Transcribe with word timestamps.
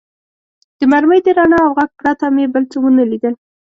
د 0.77 0.81
مرمۍ 0.91 1.19
د 1.23 1.27
رڼا 1.37 1.59
او 1.65 1.71
غږ 1.77 1.89
پرته 1.99 2.25
مې 2.35 2.45
بل 2.53 2.63
څه 2.71 2.77
و 2.81 2.85
نه 2.97 3.03
لیدل. 3.11 3.33